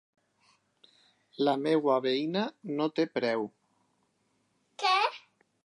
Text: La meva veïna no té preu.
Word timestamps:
La 1.47 1.53
meva 1.65 1.97
veïna 2.07 2.45
no 2.79 2.89
té 3.01 3.07
preu. 3.19 3.47